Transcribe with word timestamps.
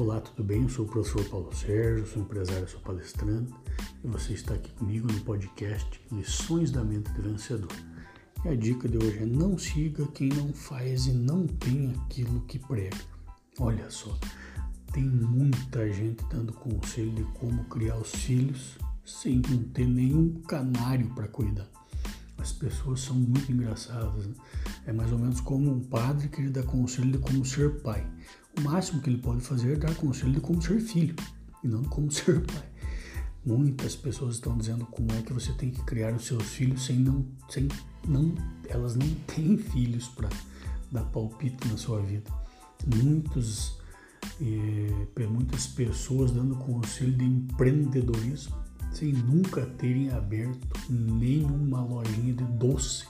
Olá, 0.00 0.18
tudo 0.18 0.42
bem? 0.42 0.62
Eu 0.62 0.68
sou 0.70 0.86
o 0.86 0.88
professor 0.88 1.22
Paulo 1.28 1.54
Sérgio, 1.54 2.06
sou 2.06 2.22
empresário, 2.22 2.66
sou 2.66 2.80
palestrante 2.80 3.52
e 4.02 4.08
você 4.08 4.32
está 4.32 4.54
aqui 4.54 4.72
comigo 4.72 5.06
no 5.12 5.20
podcast 5.20 6.00
Lições 6.10 6.70
da 6.70 6.82
Mente 6.82 7.10
do 7.10 7.20
Vencedor. 7.20 7.70
E 8.42 8.48
a 8.48 8.56
dica 8.56 8.88
de 8.88 8.96
hoje 8.96 9.18
é 9.18 9.26
não 9.26 9.58
siga 9.58 10.06
quem 10.06 10.30
não 10.30 10.54
faz 10.54 11.04
e 11.04 11.12
não 11.12 11.46
tem 11.46 11.92
aquilo 11.92 12.40
que 12.46 12.58
prega. 12.58 12.96
Olha 13.58 13.90
só, 13.90 14.18
tem 14.90 15.04
muita 15.04 15.92
gente 15.92 16.24
dando 16.30 16.54
conselho 16.54 17.12
de 17.12 17.24
como 17.38 17.62
criar 17.64 17.98
os 17.98 18.10
filhos 18.10 18.78
sem 19.04 19.42
não 19.50 19.62
ter 19.64 19.86
nenhum 19.86 20.40
canário 20.48 21.10
para 21.14 21.28
cuidar. 21.28 21.68
As 22.38 22.52
pessoas 22.52 23.00
são 23.00 23.16
muito 23.16 23.52
engraçadas. 23.52 24.26
Né? 24.26 24.34
É 24.86 24.92
mais 24.94 25.12
ou 25.12 25.18
menos 25.18 25.42
como 25.42 25.70
um 25.70 25.80
padre 25.80 26.28
que 26.28 26.40
ele 26.40 26.48
dá 26.48 26.62
conselho 26.62 27.12
de 27.12 27.18
como 27.18 27.44
ser 27.44 27.82
pai. 27.82 28.10
O 28.60 28.62
máximo 28.62 29.00
que 29.00 29.08
ele 29.08 29.18
pode 29.18 29.40
fazer 29.40 29.72
é 29.72 29.76
dar 29.76 29.94
conselho 29.94 30.32
de 30.32 30.40
como 30.40 30.60
ser 30.60 30.78
filho 30.80 31.16
e 31.64 31.68
não 31.68 31.82
como 31.82 32.10
ser 32.12 32.44
pai. 32.44 32.68
Muitas 33.44 33.96
pessoas 33.96 34.34
estão 34.34 34.56
dizendo 34.58 34.84
como 34.84 35.10
é 35.12 35.22
que 35.22 35.32
você 35.32 35.50
tem 35.52 35.70
que 35.70 35.82
criar 35.84 36.12
os 36.12 36.26
seus 36.26 36.44
filhos 36.44 36.84
sem 36.84 36.96
não, 36.96 37.26
sem 37.48 37.68
não, 38.06 38.34
elas 38.68 38.96
não 38.96 39.08
têm 39.26 39.56
filhos 39.56 40.08
para 40.08 40.28
dar 40.92 41.04
palpite 41.04 41.66
na 41.68 41.78
sua 41.78 42.02
vida. 42.02 42.30
Muitos, 43.02 43.78
eh, 44.42 45.26
muitas 45.26 45.66
pessoas 45.68 46.30
dando 46.30 46.54
conselho 46.56 47.12
de 47.12 47.24
empreendedorismo 47.24 48.54
sem 48.92 49.12
nunca 49.12 49.64
terem 49.64 50.10
aberto 50.10 50.78
nenhuma 50.90 51.82
lojinha 51.82 52.34
de 52.34 52.44
doce 52.44 53.06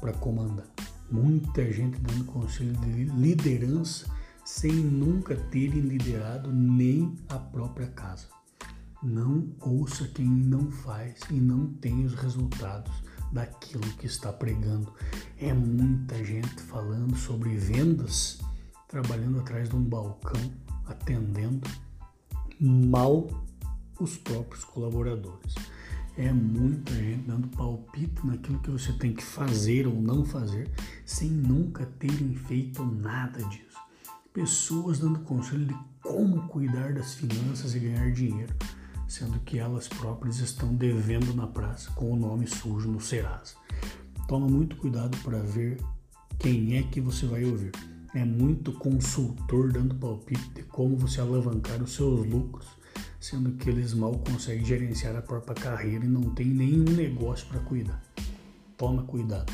para 0.00 0.14
comandar. 0.14 0.66
Muita 1.10 1.70
gente 1.70 1.98
dando 2.00 2.24
conselho 2.24 2.72
de 2.78 3.04
liderança 3.04 4.21
sem 4.44 4.72
nunca 4.72 5.36
terem 5.36 5.80
liderado 5.80 6.52
nem 6.52 7.14
a 7.28 7.38
própria 7.38 7.86
casa. 7.88 8.26
Não 9.02 9.48
ouça 9.60 10.06
quem 10.08 10.26
não 10.26 10.70
faz 10.70 11.20
e 11.30 11.34
não 11.34 11.66
tem 11.74 12.04
os 12.04 12.14
resultados 12.14 12.92
daquilo 13.32 13.82
que 13.98 14.06
está 14.06 14.32
pregando. 14.32 14.92
É 15.38 15.52
muita 15.52 16.22
gente 16.24 16.62
falando 16.62 17.16
sobre 17.16 17.56
vendas, 17.56 18.40
trabalhando 18.88 19.40
atrás 19.40 19.68
de 19.68 19.76
um 19.76 19.82
balcão, 19.82 20.52
atendendo 20.86 21.68
mal 22.60 23.26
os 23.98 24.16
próprios 24.16 24.64
colaboradores. 24.64 25.54
É 26.16 26.30
muita 26.30 26.92
gente 26.94 27.26
dando 27.26 27.48
palpite 27.48 28.26
naquilo 28.26 28.58
que 28.58 28.70
você 28.70 28.92
tem 28.92 29.14
que 29.14 29.24
fazer 29.24 29.86
ou 29.86 30.00
não 30.00 30.24
fazer, 30.24 30.70
sem 31.06 31.30
nunca 31.30 31.86
terem 31.98 32.34
feito 32.34 32.84
nada 32.84 33.42
disso. 33.44 33.78
Pessoas 34.32 34.98
dando 34.98 35.20
conselho 35.20 35.66
de 35.66 35.76
como 36.02 36.48
cuidar 36.48 36.94
das 36.94 37.14
finanças 37.14 37.74
e 37.74 37.78
ganhar 37.78 38.10
dinheiro, 38.12 38.54
sendo 39.06 39.38
que 39.40 39.58
elas 39.58 39.88
próprias 39.88 40.38
estão 40.38 40.74
devendo 40.74 41.34
na 41.34 41.46
praça 41.46 41.90
com 41.92 42.12
o 42.12 42.16
nome 42.16 42.46
sujo 42.46 42.90
no 42.90 43.00
Serasa. 43.00 43.54
Toma 44.26 44.48
muito 44.48 44.76
cuidado 44.76 45.16
para 45.18 45.38
ver 45.38 45.78
quem 46.38 46.76
é 46.76 46.82
que 46.82 47.00
você 47.00 47.26
vai 47.26 47.44
ouvir. 47.44 47.72
É 48.14 48.24
muito 48.24 48.72
consultor 48.72 49.72
dando 49.72 49.94
palpite 49.94 50.50
de 50.50 50.62
como 50.62 50.96
você 50.96 51.20
alavancar 51.20 51.82
os 51.82 51.92
seus 51.94 52.26
lucros 52.26 52.82
sendo 53.22 53.52
que 53.52 53.70
eles 53.70 53.94
mal 53.94 54.18
conseguem 54.18 54.64
gerenciar 54.64 55.14
a 55.14 55.22
própria 55.22 55.54
carreira 55.54 56.04
e 56.04 56.08
não 56.08 56.34
tem 56.34 56.46
nenhum 56.46 56.82
negócio 56.82 57.46
para 57.46 57.60
cuidar. 57.60 58.02
Toma 58.76 59.04
cuidado. 59.04 59.52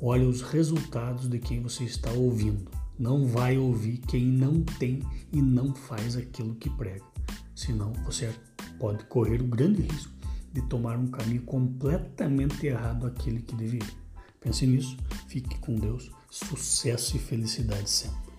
Olha 0.00 0.26
os 0.26 0.40
resultados 0.40 1.28
de 1.28 1.38
quem 1.38 1.60
você 1.60 1.84
está 1.84 2.10
ouvindo. 2.12 2.70
Não 3.00 3.26
vai 3.26 3.56
ouvir 3.56 3.96
quem 3.96 4.26
não 4.26 4.62
tem 4.62 5.00
e 5.32 5.40
não 5.40 5.74
faz 5.74 6.18
aquilo 6.18 6.54
que 6.56 6.68
prega. 6.68 7.02
Senão 7.56 7.94
você 8.04 8.30
pode 8.78 9.02
correr 9.04 9.40
o 9.40 9.46
grande 9.46 9.80
risco 9.80 10.12
de 10.52 10.60
tomar 10.68 10.98
um 10.98 11.06
caminho 11.06 11.40
completamente 11.42 12.66
errado 12.66 13.06
aquele 13.06 13.40
que 13.40 13.56
deveria. 13.56 13.88
Pense 14.38 14.66
nisso, 14.66 14.98
fique 15.28 15.58
com 15.60 15.76
Deus, 15.76 16.10
sucesso 16.30 17.16
e 17.16 17.18
felicidade 17.18 17.88
sempre. 17.88 18.29